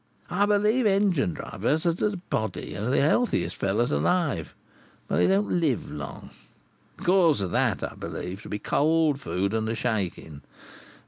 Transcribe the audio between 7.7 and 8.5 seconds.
I believe to